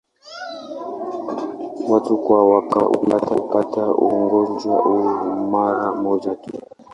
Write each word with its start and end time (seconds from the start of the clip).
Watu 1.89 2.17
kwa 2.17 2.67
kawaida 2.67 3.17
hupata 3.27 3.87
ugonjwa 3.93 4.75
huu 4.81 5.47
mara 5.51 5.91
moja 5.93 6.35
tu. 6.35 6.61